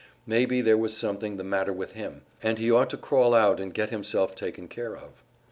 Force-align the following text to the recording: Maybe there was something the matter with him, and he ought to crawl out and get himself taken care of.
Maybe 0.25 0.61
there 0.61 0.79
was 0.79 0.97
something 0.97 1.37
the 1.37 1.43
matter 1.43 1.71
with 1.71 1.91
him, 1.91 2.23
and 2.41 2.57
he 2.57 2.71
ought 2.71 2.89
to 2.89 2.97
crawl 2.97 3.35
out 3.35 3.59
and 3.59 3.71
get 3.71 3.91
himself 3.91 4.33
taken 4.33 4.67
care 4.67 4.97
of. 4.97 5.21